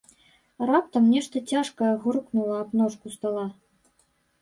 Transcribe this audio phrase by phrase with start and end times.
[0.69, 3.49] Раптам нешта цяжкае грукнула аб ножку стала.